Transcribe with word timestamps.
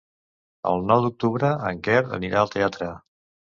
El 0.71 0.81
nou 0.91 1.03
d'octubre 1.03 1.53
en 1.73 1.83
Quer 1.89 2.01
anirà 2.19 2.43
al 2.43 2.53
teatre. 2.59 2.91